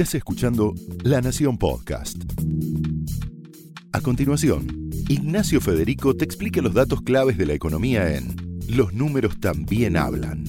[0.00, 0.72] Estás escuchando
[1.04, 2.16] La Nación Podcast.
[3.92, 8.34] A continuación, Ignacio Federico te explica los datos claves de la economía en
[8.66, 10.44] Los números también hablan.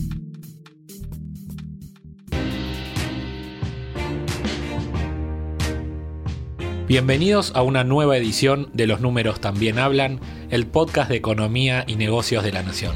[6.88, 11.97] Bienvenidos a una nueva edición de Los números también hablan, el podcast de economía y
[11.97, 12.96] negocios de la Nación.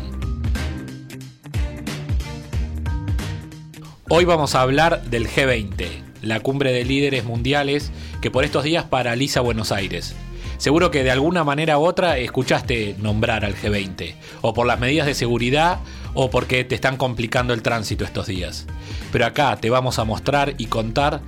[4.08, 7.92] Hoy vamos a hablar del G20, la cumbre de líderes mundiales
[8.22, 10.16] que por estos días paraliza Buenos Aires.
[10.58, 15.06] Seguro que de alguna manera u otra escuchaste nombrar al G20, o por las medidas
[15.06, 15.80] de seguridad,
[16.14, 18.66] o porque te están complicando el tránsito estos días.
[19.12, 21.22] Pero acá te vamos a mostrar y contar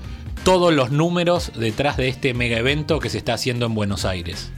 [0.44, 4.52] todos los números detrás de este mega evento que se está haciendo en Buenos Aires.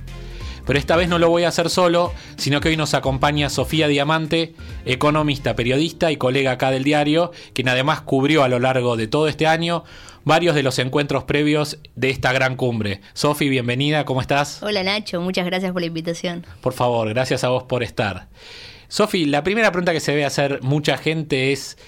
[0.69, 3.87] Pero esta vez no lo voy a hacer solo, sino que hoy nos acompaña Sofía
[3.87, 4.53] Diamante,
[4.85, 9.27] economista, periodista y colega acá del diario, quien además cubrió a lo largo de todo
[9.27, 9.83] este año
[10.29, 13.01] varios de los encuentros previos de esta gran cumbre.
[13.13, 14.61] Sofi, bienvenida, ¿cómo estás?
[14.61, 16.45] Hola Nacho, muchas gracias por la invitación.
[16.61, 18.27] Por favor, gracias a vos por estar.
[18.89, 21.79] Sofi, la primera pregunta que se debe hacer mucha gente es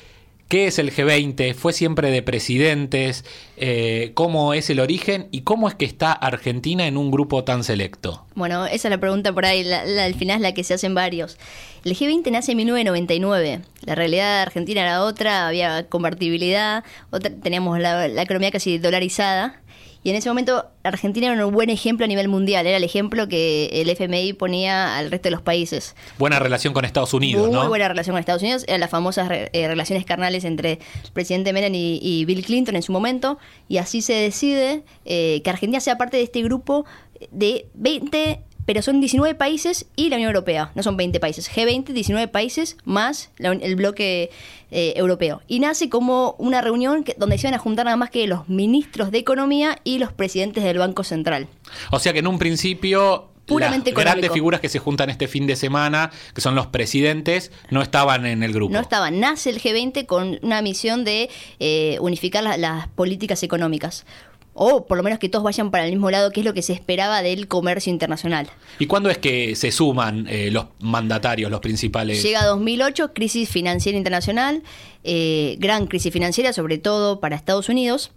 [0.52, 1.54] ¿Qué es el G20?
[1.54, 3.24] ¿Fue siempre de presidentes?
[3.56, 5.30] Eh, ¿Cómo es el origen?
[5.32, 8.26] ¿Y cómo es que está Argentina en un grupo tan selecto?
[8.36, 11.38] Bueno, esa es la pregunta por ahí, al final es la que se hacen varios.
[11.86, 13.62] El G20 nace en 1999.
[13.86, 19.61] La realidad de Argentina era otra, había convertibilidad, otra, teníamos la economía casi dolarizada
[20.04, 23.28] y en ese momento Argentina era un buen ejemplo a nivel mundial, era el ejemplo
[23.28, 25.96] que el FMI ponía al resto de los países.
[26.18, 29.68] Buena relación con Estados Unidos, Muy buena relación con Estados Unidos, eran las famosas eh,
[29.68, 34.14] relaciones carnales entre el presidente Menem y, Bill Clinton en su momento, y así se
[34.14, 36.86] decide eh, que Argentina sea parte de este grupo
[37.30, 41.50] de 20 pero son 19 países y la Unión Europea, no son 20 países.
[41.50, 44.30] G20, 19 países más el bloque
[44.72, 45.42] eh, europeo.
[45.48, 49.12] Y nace como una reunión donde se iban a juntar nada más que los ministros
[49.12, 51.48] de Economía y los presidentes del Banco Central.
[51.92, 55.48] O sea que en un principio Puramente las grandes figuras que se juntan este fin
[55.48, 58.74] de semana, que son los presidentes, no estaban en el grupo.
[58.74, 59.20] No estaban.
[59.20, 64.06] Nace el G20 con una misión de eh, unificar las políticas económicas
[64.54, 66.62] o por lo menos que todos vayan para el mismo lado, que es lo que
[66.62, 68.50] se esperaba del comercio internacional.
[68.80, 72.22] ¿Y cuándo es que se suman eh, los mandatarios, los principales?
[72.22, 74.64] Llega 2008, crisis financiera internacional,
[75.04, 78.12] eh, gran crisis financiera, sobre todo para Estados Unidos,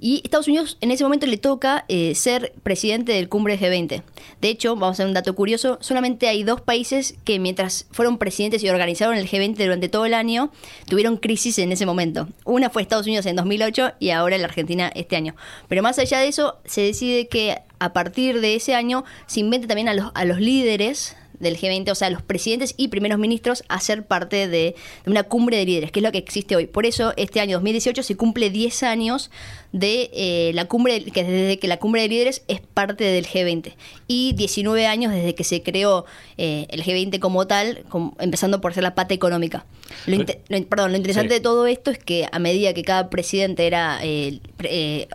[0.00, 4.02] y Estados Unidos en ese momento le toca eh, ser presidente del cumbre G20.
[4.40, 8.18] De hecho, vamos a ver un dato curioso, solamente hay dos países que mientras fueron
[8.18, 10.50] presidentes y organizaron el G20 durante todo el año,
[10.88, 12.28] tuvieron crisis en ese momento.
[12.44, 15.34] Una fue Estados Unidos en 2008 y ahora la Argentina este año.
[15.68, 19.66] Pero más allá de eso, se decide que a partir de ese año se invente
[19.66, 23.64] también a los, a los líderes del G20, o sea, los presidentes y primeros ministros
[23.68, 26.66] a ser parte de, una cumbre de líderes, que es lo que existe hoy.
[26.66, 29.30] Por eso, este año 2018 se cumple 10 años
[29.72, 33.72] de eh, la cumbre, que desde que la cumbre de líderes es parte del G20,
[34.06, 36.04] y 19 años desde que se creó
[36.36, 37.84] eh, el G20 como tal,
[38.18, 39.64] empezando por ser la pata económica.
[40.06, 40.24] Lo,
[40.66, 44.40] perdón, lo interesante de todo esto es que a medida que cada presidente era eh,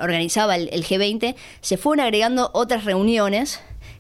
[0.02, 3.60] organizaba el, el G20, se fueron agregando otras reuniones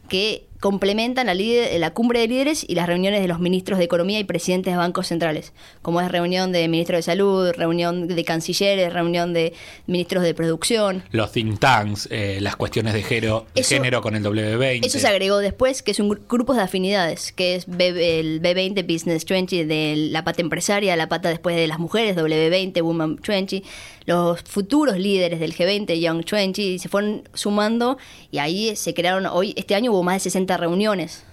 [0.10, 4.18] que complementan la, la, cumbre de líderes y las reuniones de los ministros de Economía
[4.18, 5.54] y presidentes de bancos centrales,
[5.84, 9.54] como es reunión de ministros de Salud, reunión de cancilleres, reunión de
[9.86, 11.04] ministros de Producción.
[11.12, 14.88] Los think tanks, eh, las cuestiones de género, género con el W20.
[14.88, 19.24] Eso se agregó después, que es un grupo de afinidades, que es el B20 Business
[19.24, 23.62] 20 de la pata empresaria, la pata después de las mujeres, W20, Women 20,
[24.06, 28.00] los futuros líderes del G20, Young 20, se fueron sumando
[28.32, 31.24] y ahí se crearon, hoy, este año hubo más de 60 reuniones.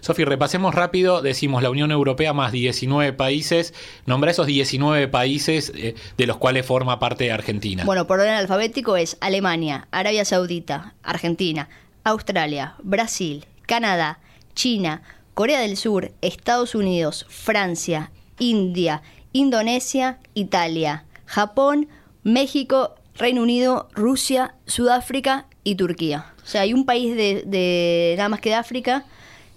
[0.00, 3.74] Sofi, repasemos rápido, decimos la Unión Europea más 19 países,
[4.06, 7.84] nombra esos 19 países eh, de los cuales forma parte Argentina.
[7.84, 11.68] Bueno, por orden alfabético es Alemania, Arabia Saudita, Argentina,
[12.04, 14.20] Australia, Brasil, Canadá,
[14.54, 15.02] China,
[15.34, 19.02] Corea del Sur, Estados Unidos, Francia, India,
[19.32, 21.88] Indonesia, Italia, Japón,
[22.22, 26.33] México, Reino Unido, Rusia, Sudáfrica y Turquía.
[26.44, 29.04] O sea, hay un país de, nada más que de África.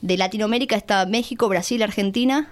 [0.02, 2.50] De Latinoamérica está México, Brasil, Argentina.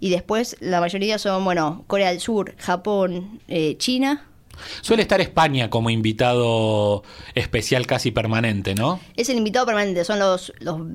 [0.00, 4.24] Y después la mayoría son, bueno, Corea del Sur, Japón, eh, China.
[4.80, 7.02] Suele estar España como invitado
[7.34, 9.00] especial casi permanente, ¿no?
[9.16, 10.52] Es el invitado permanente, son los,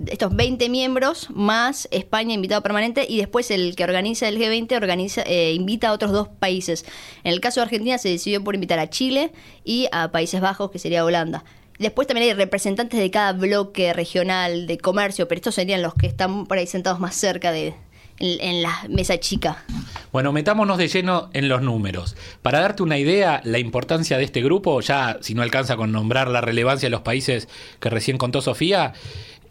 [0.08, 5.24] estos 20 miembros más España invitado permanente y después el que organiza el G20 organiza,
[5.26, 6.86] eh, invita a otros dos países.
[7.24, 9.32] En el caso de Argentina se decidió por invitar a Chile
[9.64, 11.44] y a Países Bajos, que sería Holanda.
[11.80, 16.08] Después también hay representantes de cada bloque regional de comercio, pero estos serían los que
[16.08, 17.74] están por ahí sentados más cerca de,
[18.20, 19.64] en, en la mesa chica.
[20.12, 22.16] Bueno, metámonos de lleno en los números.
[22.44, 26.28] Para darte una idea, la importancia de este grupo, ya si no alcanza con nombrar
[26.28, 27.50] la relevancia de los países
[27.80, 28.94] que recién contó Sofía,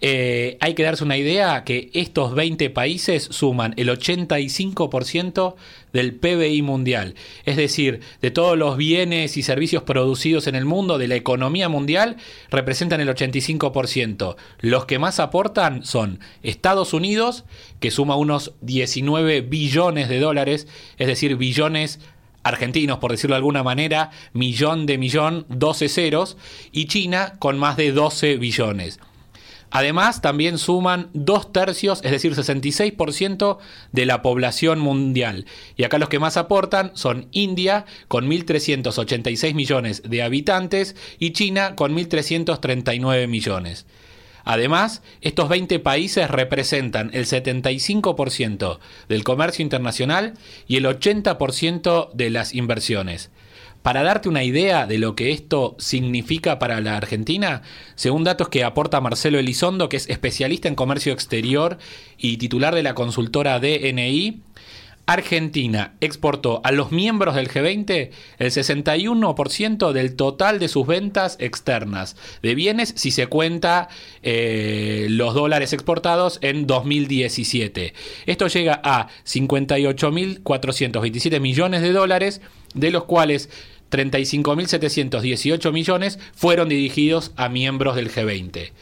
[0.04, 5.54] eh, hay que darse una idea que estos 20 países suman el 85%
[5.92, 7.14] del PBI mundial.
[7.44, 11.68] Es decir, de todos los bienes y servicios producidos en el mundo, de la economía
[11.68, 12.16] mundial,
[12.50, 14.34] representan el 85%.
[14.58, 17.44] Los que más aportan son Estados Unidos,
[17.78, 20.66] que suma unos 19 billones de dólares,
[20.98, 22.00] es decir, billones
[22.42, 26.36] argentinos, por decirlo de alguna manera, millón de millón, 12 ceros,
[26.72, 28.98] y China con más de 12 billones.
[29.74, 33.56] Además, también suman dos tercios, es decir, 66%
[33.90, 35.46] de la población mundial.
[35.78, 41.74] Y acá los que más aportan son India, con 1.386 millones de habitantes, y China,
[41.74, 43.86] con 1.339 millones.
[44.44, 48.78] Además, estos 20 países representan el 75%
[49.08, 50.34] del comercio internacional
[50.66, 53.30] y el 80% de las inversiones.
[53.82, 57.62] Para darte una idea de lo que esto significa para la Argentina,
[57.96, 61.78] según datos que aporta Marcelo Elizondo, que es especialista en comercio exterior
[62.16, 64.40] y titular de la consultora DNI,
[65.06, 72.14] Argentina exportó a los miembros del G20 el 61% del total de sus ventas externas
[72.40, 73.88] de bienes si se cuenta
[74.22, 77.94] eh, los dólares exportados en 2017.
[78.26, 82.40] Esto llega a 58.427 millones de dólares,
[82.74, 83.50] de los cuales
[83.92, 88.72] 35.718 millones fueron dirigidos a miembros del G20.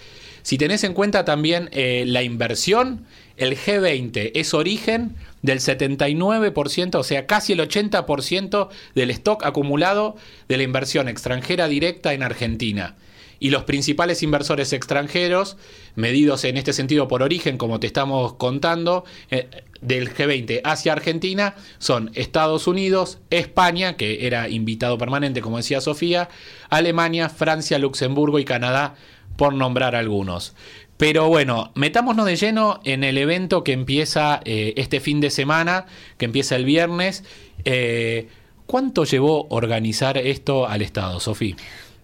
[0.43, 3.05] Si tenés en cuenta también eh, la inversión,
[3.37, 10.17] el G20 es origen del 79%, o sea, casi el 80% del stock acumulado
[10.49, 12.97] de la inversión extranjera directa en Argentina
[13.41, 15.57] y los principales inversores extranjeros,
[15.97, 19.49] medidos en este sentido por origen, como te estamos contando, eh,
[19.81, 26.29] del G20 hacia Argentina, son Estados Unidos, España, que era invitado permanente, como decía Sofía,
[26.69, 28.95] Alemania, Francia, Luxemburgo y Canadá,
[29.37, 30.55] por nombrar algunos.
[30.97, 35.87] Pero bueno, metámonos de lleno en el evento que empieza eh, este fin de semana,
[36.19, 37.25] que empieza el viernes.
[37.65, 38.29] Eh,
[38.67, 41.57] ¿Cuánto llevó organizar esto al Estado, Sofía?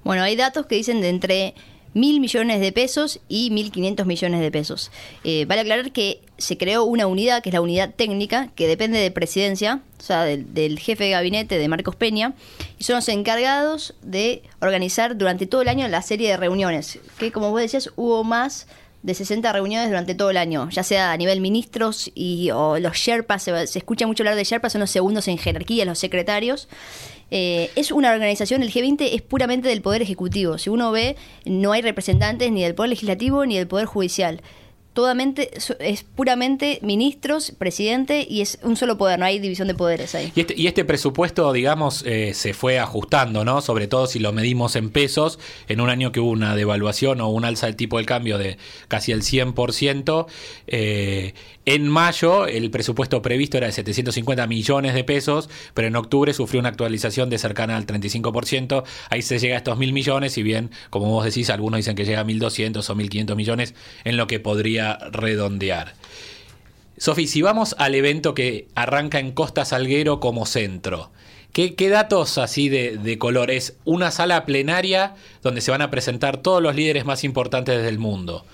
[0.02, 1.55] Bueno, hay datos que dicen de entre
[1.93, 4.90] mil millones de pesos y 1.500 millones de pesos.
[5.25, 8.98] Eh, vale aclarar que se creó una unidad, que es la unidad técnica, que depende
[8.98, 12.34] de presidencia, o sea, del, jefe de gabinete de Marcos Peña,
[12.78, 17.32] y son los encargados de organizar durante todo el año la serie de reuniones, que
[17.32, 18.66] como vos decías, hubo más
[19.02, 22.96] de 60 reuniones durante todo el año, ya sea a nivel ministros y o los
[22.96, 26.68] Sherpas, se, se escucha mucho hablar de Sherpas, son los segundos en jerarquía, los secretarios.
[27.30, 30.58] Eh, es una organización, el G20 es puramente del Poder Ejecutivo.
[30.58, 34.42] Si uno ve, no hay representantes ni del Poder Legislativo ni del Poder Judicial
[34.96, 40.14] todamente es puramente ministros, presidente y es un solo poder, no hay división de poderes
[40.14, 40.32] ahí.
[40.34, 43.60] Y este, este presupuesto, digamos, eh, se fue ajustando, ¿no?
[43.60, 45.38] Sobre todo si lo medimos en pesos,
[45.69, 48.56] en un año que hubo una devaluación o un alza del tipo del cambio de
[48.88, 50.28] casi el 100%.
[50.66, 51.34] Eh,
[51.66, 56.60] en mayo el presupuesto previsto era de 750 millones de pesos, pero en octubre sufrió
[56.60, 58.84] una actualización de cercana al 35%.
[59.10, 62.06] Ahí se llega a estos mil millones, si bien, como vos decís, algunos dicen que
[62.06, 65.94] llega a 1.200 o 1.500 millones, en lo que podría redondear.
[66.98, 71.10] Sofi, si vamos al evento que arranca en Costa Salguero como centro,
[71.52, 73.50] ¿qué, datos así de, de, color?
[73.50, 77.99] Es una sala plenaria donde se van a presentar todos los líderes más importantes del
[77.99, 78.46] mundo.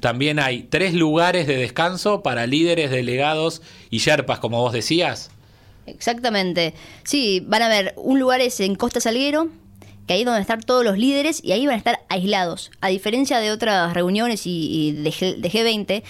[0.00, 5.30] También hay tres lugares de descanso para líderes, delegados y yerpas, como vos decías.
[5.86, 6.74] Exactamente.
[7.04, 9.48] Sí, van a ver, un lugar es en Costa Salguero,
[10.06, 12.70] que ahí van a estar todos los líderes y ahí van a estar aislados.
[12.80, 16.02] A diferencia de otras reuniones y, de, G20,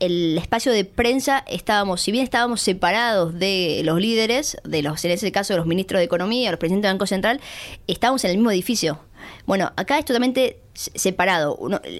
[0.00, 5.10] el espacio de prensa estábamos, si bien estábamos separados de los líderes, de los, en
[5.10, 7.40] ese caso de los ministros de Economía, los presidentes del Banco Central,
[7.86, 9.00] estábamos en el mismo edificio.
[9.46, 11.58] Bueno, acá es totalmente separado.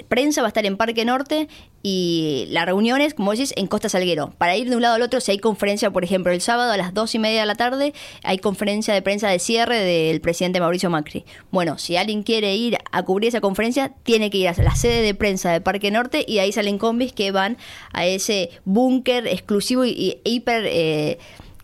[0.09, 1.49] prensa va a estar en Parque Norte
[1.83, 4.33] y las reuniones, como decís, en Costa Salguero.
[4.39, 6.77] Para ir de un lado al otro, si hay conferencia, por ejemplo, el sábado a
[6.77, 10.61] las dos y media de la tarde, hay conferencia de prensa de cierre del presidente
[10.61, 11.25] Mauricio Macri.
[11.51, 15.03] Bueno, si alguien quiere ir a cubrir esa conferencia, tiene que ir a la sede
[15.03, 17.57] de prensa de Parque Norte y ahí salen combis que van
[17.93, 20.65] a ese búnker exclusivo y, hiper...
[20.67, 21.19] Eh,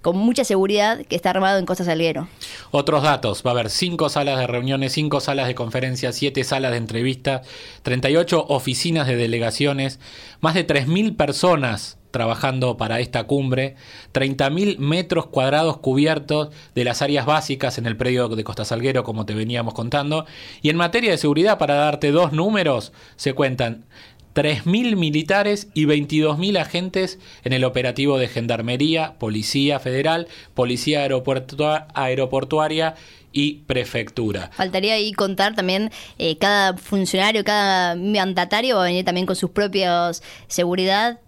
[0.04, 2.28] con mucha seguridad que está armado en Costa Salguero.
[2.72, 6.72] Otros datos, va a haber cinco salas de reuniones, cinco salas de conferencias, siete salas
[6.72, 7.46] de entrevistas,
[7.84, 10.00] 38 oficinas de delegaciones,
[10.42, 13.76] más de 3.000 personas trabajando para esta cumbre,
[14.12, 19.24] 30.000 metros cuadrados cubiertos de las áreas básicas en el predio de Costa Salguero, como
[19.26, 20.26] te veníamos contando.
[20.60, 23.86] Y en materia de seguridad, para darte dos números, se cuentan
[24.34, 32.94] 3.000 militares y 22.000 agentes en el operativo de Gendarmería, Policía Federal, Policía Aeroportuaria
[33.32, 34.50] y Prefectura.
[34.54, 39.50] Faltaría ahí contar también eh, cada funcionario, cada mandatario va a venir también con sus
[39.50, 41.20] propios seguridad.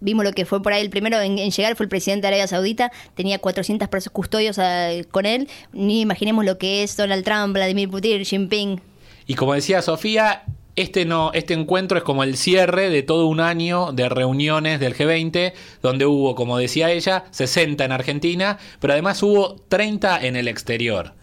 [0.00, 2.46] Vimos lo que fue por ahí el primero en, llegar fue el presidente de Arabia
[2.46, 5.48] Saudita tenía 400 custodios eh, con él.
[5.72, 8.80] Ni imaginemos lo que es Donald Trump Vladimir Putin Xi Jinping.
[9.26, 10.44] Y como decía Sofía
[10.76, 14.94] este, no, este encuentro es como el cierre de todo un año de reuniones del
[14.94, 20.48] G20, donde hubo, como decía ella, 60 en Argentina, pero además hubo 30 en el
[20.48, 21.14] exterior.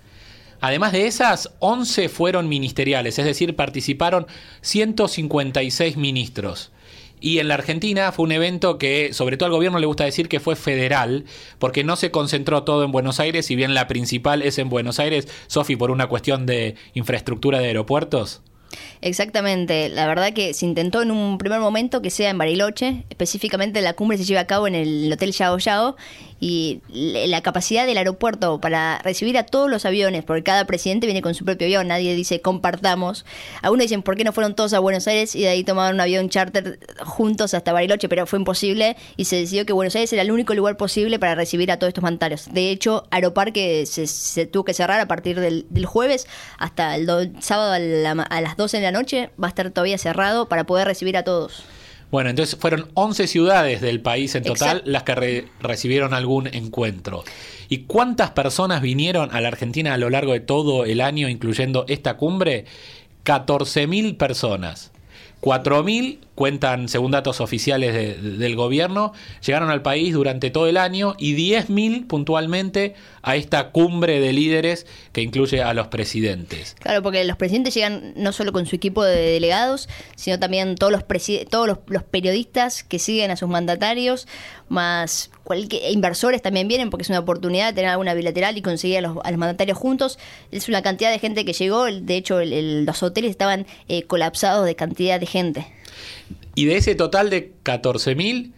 [0.59, 4.27] Además de esas, 11 fueron ministeriales, es decir, participaron
[4.61, 6.71] 156 ministros.
[7.19, 10.27] Y en la Argentina fue un evento que, sobre todo al gobierno le gusta decir
[10.27, 11.25] que fue federal,
[11.59, 14.99] porque no se concentró todo en Buenos Aires, si bien la principal es en Buenos
[14.99, 18.41] Aires, Sofi, por una cuestión de infraestructura de aeropuertos.
[19.01, 23.81] Exactamente, la verdad que se intentó en un primer momento que sea en Bariloche, específicamente
[23.81, 25.95] la cumbre se lleva a cabo en el Hotel Yao Yao
[26.43, 31.21] y la capacidad del aeropuerto para recibir a todos los aviones, porque cada presidente viene
[31.21, 33.25] con su propio avión, nadie dice compartamos.
[33.61, 36.01] Algunos dicen, ¿por qué no fueron todos a Buenos Aires y de ahí tomaron un
[36.01, 38.09] avión charter juntos hasta Bariloche?
[38.09, 41.33] Pero fue imposible y se decidió que Buenos Aires era el único lugar posible para
[41.33, 42.53] recibir a todos estos mandatarios.
[42.53, 47.07] De hecho, Aeroparque se, se tuvo que cerrar a partir del, jueves hasta el
[47.39, 50.87] sábado a, a las 12 de la noche, va a estar todavía cerrado para poder
[50.87, 51.63] recibir a todos.
[52.13, 57.23] Bueno, entonces fueron 11 ciudades del país en total las que recibieron algún encuentro.
[57.69, 61.85] ¿Y cuántas personas vinieron a la Argentina a lo largo de todo el año, incluyendo
[61.87, 62.65] esta cumbre?
[63.25, 64.91] 14.000 personas.
[65.41, 69.13] 4.000 cuentan, según datos oficiales del gobierno,
[69.45, 74.87] llegaron al país durante todo el año y 10.000 puntualmente a esta cumbre de líderes
[75.11, 76.75] que incluye a los presidentes.
[76.79, 80.91] Claro, porque los presidentes llegan no solo con su equipo de delegados, sino también todos
[80.91, 81.03] los,
[81.49, 84.27] todos los, periodistas que siguen a sus mandatarios,
[84.69, 88.97] más cualquier, inversores también vienen porque es una oportunidad de tener alguna bilateral y conseguir
[88.97, 90.17] a los, mandatarios juntos.
[90.51, 94.75] Es una cantidad de gente que llegó, de hecho los hoteles estaban eh, colapsados de
[94.75, 95.67] cantidad de gente.
[96.55, 98.51] Y de ese total de 14.000,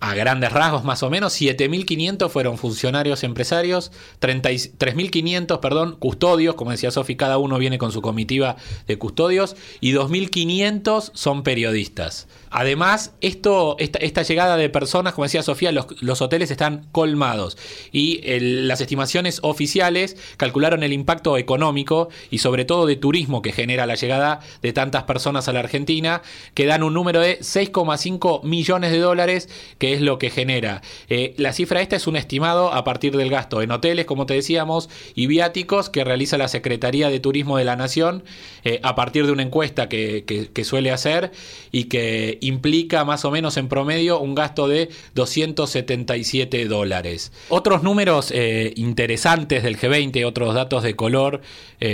[0.00, 3.90] a grandes rasgos más o menos, 7.500 fueron funcionarios empresarios,
[4.20, 9.92] 3.500, perdón, custodios, como decía Sofi, cada uno viene con su comitiva de custodios, y
[9.92, 12.28] 2.500 son periodistas.
[12.50, 17.58] Además, esto, esta, llegada de personas, como decía Sofía, los, hoteles están colmados
[17.92, 23.86] y las estimaciones oficiales calcularon el impacto económico y sobre todo de turismo que genera
[23.86, 26.22] la llegada de tantas personas a la Argentina,
[26.54, 30.82] que dan un número de 6,5 millones de dólares, que es lo que genera.
[31.08, 34.34] Eh, la cifra esta es un estimado a partir del gasto en hoteles, como te
[34.34, 38.24] decíamos, y viáticos que realiza la Secretaría de Turismo de la Nación
[38.64, 41.32] eh, a partir de una encuesta que, que suele hacer
[41.72, 47.32] y que implica más o menos en promedio un gasto de 277 dólares.
[47.48, 51.40] Otros números eh, interesantes del G20, otros datos de color,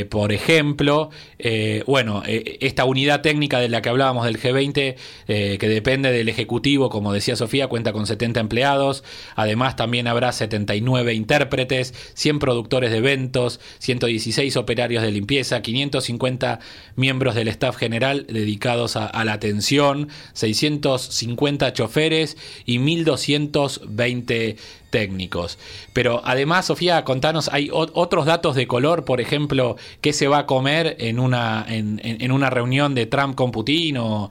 [0.08, 1.10] por ejemplo,
[1.86, 4.96] bueno, esta unidad técnica de la que hablábamos del G20,
[5.26, 9.04] que depende del Ejecutivo, como decía Sofía, cuenta con 70 empleados,
[9.36, 16.60] además también habrá 79 intérpretes, 100 productores de eventos, 116 operarios de limpieza, 550
[16.96, 24.56] miembros del staff general dedicados a, la atención, 650 choferes y 1220
[24.94, 25.58] técnicos.
[25.92, 30.46] Pero además, Sofía, contanos, hay otros datos de color, por ejemplo, qué se va a
[30.46, 34.30] comer en una, en, una reunión de Trump con Putin o,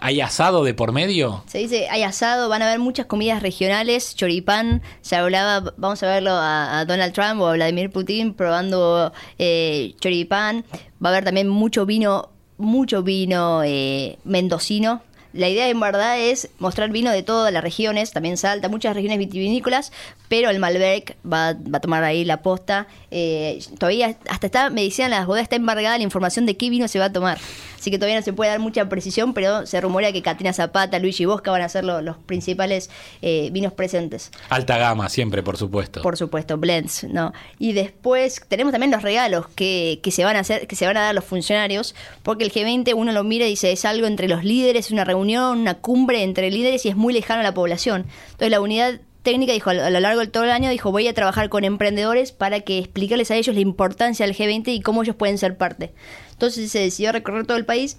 [0.00, 1.42] ¿Hay asado de por medio?
[1.46, 6.06] Se dice, hay asado, van a haber muchas comidas regionales, choripán, se hablaba, vamos a
[6.06, 10.64] verlo a, Donald Trump o a Vladimir Putin probando eh, choripán,
[11.04, 15.02] va a haber también mucho vino, mucho vino eh, mendocino,
[15.36, 19.18] la idea en verdad es mostrar vino de todas las regiones, también Salta, muchas regiones
[19.18, 19.92] vitivinícolas,
[20.28, 22.86] pero el Malbec va, va a tomar ahí la posta.
[23.10, 26.88] Eh, todavía, hasta está, me decían las bodegas, está embargada la información de qué vino
[26.88, 27.38] se va a tomar.
[27.78, 30.98] Así que todavía no se puede dar mucha precisión, pero se rumorea que Catina Zapata,
[30.98, 32.90] Luigi Bosca van a ser los principales
[33.22, 34.32] eh, vinos presentes.
[34.48, 36.02] Alta gama, siempre, por supuesto.
[36.02, 37.32] Por supuesto, blends, ¿no?
[37.58, 40.96] Y después tenemos también los regalos que, que se van a hacer, que se van
[40.96, 44.26] a dar los funcionarios, porque el G20 uno lo mira y dice, es algo entre
[44.26, 47.54] los líderes, es una reunión, una cumbre entre líderes y es muy lejano a la
[47.54, 48.06] población.
[48.26, 51.12] Entonces la unidad técnica dijo a lo largo de todo el año dijo voy a
[51.12, 55.16] trabajar con emprendedores para que explicarles a ellos la importancia del G20 y cómo ellos
[55.16, 55.92] pueden ser parte.
[56.30, 57.96] Entonces se decidió recorrer todo el país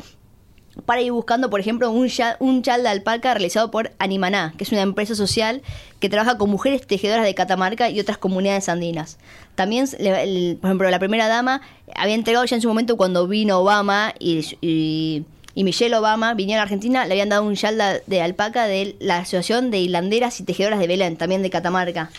[0.85, 4.71] para ir buscando, por ejemplo, un, un chal de alpaca realizado por Animaná, que es
[4.71, 5.61] una empresa social
[5.99, 9.17] que trabaja con mujeres tejedoras de Catamarca y otras comunidades andinas.
[9.55, 11.61] También, por ejemplo, la primera dama
[11.95, 15.25] había entregado ya en su momento cuando vino Obama y
[15.63, 19.71] Michelle Obama vinieron a Argentina, le habían dado un yalda de alpaca de la Asociación
[19.71, 22.11] de Hilanderas y Tejedoras de Belén, también de Catamarca.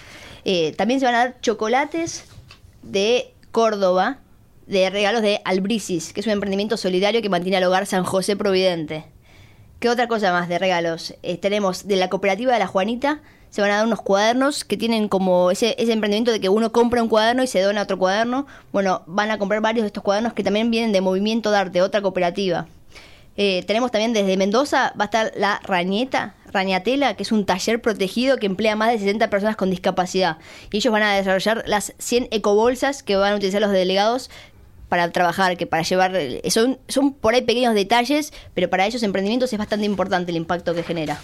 [0.44, 2.24] Eh, también se van a dar chocolates
[2.82, 4.18] de Córdoba,
[4.66, 8.36] de regalos de Albrisis, que es un emprendimiento solidario que mantiene al hogar San José
[8.36, 9.04] Providente.
[9.78, 11.14] ¿Qué otra cosa más de regalos?
[11.22, 14.76] Eh, tenemos de la cooperativa de la Juanita, se van a dar unos cuadernos que
[14.76, 18.46] tienen como ese, emprendimiento de que uno compra un cuaderno y se dona otro cuaderno.
[18.72, 21.80] Bueno, van a comprar varios de estos cuadernos que también vienen de Movimiento de Arte,
[21.82, 22.66] otra cooperativa.
[23.40, 27.80] Eh, tenemos también desde Mendoza, va a estar la Rañeta, Rañatela, que es un taller
[27.80, 30.38] protegido que emplea más de 60 personas con discapacidad.
[30.72, 34.28] Y ellos van a desarrollar las 100 ecobolsas que van a utilizar los delegados
[34.88, 36.16] para trabajar, que para llevar...
[36.16, 40.36] eh, Son, son por ahí pequeños detalles, pero para ellos emprendimientos es bastante importante el
[40.36, 41.20] impacto que genera.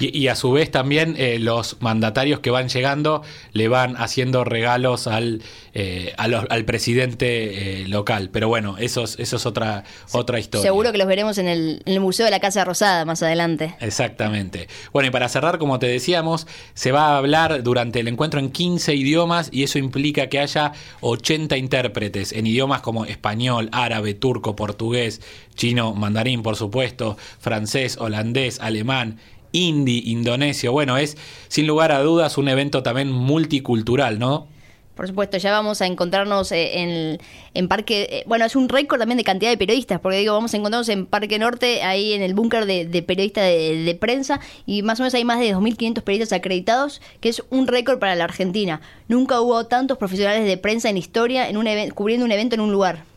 [0.00, 4.44] Y, y a su vez también eh, los mandatarios que van llegando le van haciendo
[4.44, 5.42] regalos al,
[5.74, 8.30] eh, a los- al presidente eh, local.
[8.32, 10.62] Pero bueno, eso es, eso es otra, otra historia.
[10.62, 13.74] Seguro que los veremos en el, en el Museo de la Casa Rosada más adelante.
[13.80, 14.68] Exactamente.
[14.92, 18.50] Bueno, y para cerrar, como te decíamos, se va a hablar durante el encuentro en
[18.50, 24.56] 15 idiomas y eso implica que haya 80 intérpretes en idiomas como español, árabe, turco,
[24.56, 25.20] portugués,
[25.54, 29.18] chino, mandarín, por supuesto, francés, holandés, alemán,
[29.52, 30.72] hindi, indonesio.
[30.72, 31.16] Bueno, es
[31.48, 34.46] sin lugar a dudas un evento también multicultural, ¿no?
[34.94, 37.18] Por supuesto, ya vamos a encontrarnos eh, en,
[37.54, 38.06] en Parque...
[38.10, 40.90] eh, Bueno, es un récord también de cantidad de periodistas, porque digo, vamos a encontrarnos
[40.90, 45.00] en Parque Norte, ahí en el búnker de, de periodistas de, de prensa, y más
[45.00, 48.82] o menos hay más de 2.500 periodistas acreditados, que es un récord para la Argentina.
[49.08, 52.72] Nunca hubo tantos profesionales de prensa en historia en un cubriendo un evento en un
[52.72, 53.09] lugar.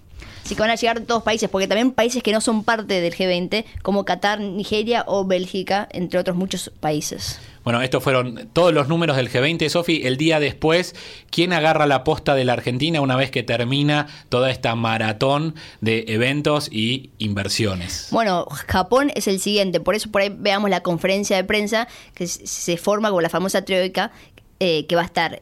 [0.43, 3.13] Así que van a llegar todos países, porque también países que no son parte del
[3.13, 7.39] G20, como Qatar, Nigeria o Bélgica, entre otros muchos países.
[7.63, 10.01] Bueno, estos fueron todos los números del G20, Sofi.
[10.03, 10.95] El día después,
[11.29, 16.03] ¿quién agarra la posta de la Argentina una vez que termina toda esta maratón de
[16.09, 18.09] eventos y inversiones?
[18.11, 22.27] Bueno, Japón es el siguiente, por eso por ahí veamos la conferencia de prensa que
[22.27, 24.11] se forma con la famosa troika,
[24.59, 25.41] eh, que va a estar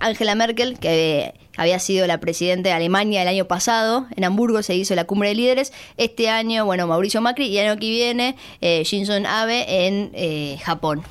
[0.00, 4.74] Angela Merkel, que había sido la presidenta de Alemania el año pasado, en Hamburgo se
[4.74, 8.36] hizo la cumbre de líderes, este año, bueno, Mauricio Macri, y el año que viene,
[8.60, 11.02] eh, Shinzo Abe en eh, Japón.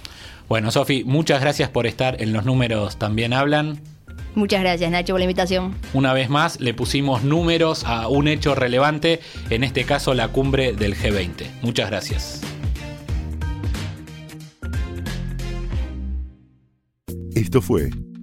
[0.48, 3.82] Bueno, Sofi, muchas gracias por estar en los números también hablan.
[4.36, 5.76] Muchas gracias, Nacho, por la invitación.
[5.94, 10.74] Una vez más, le pusimos números a un hecho relevante, en este caso la cumbre
[10.74, 11.62] del G20.
[11.62, 12.42] Muchas gracias.
[17.34, 17.90] Esto fue